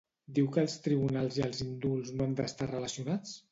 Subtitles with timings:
[0.37, 3.39] Diu que els tribunals i els indults no han d'estar relacionats?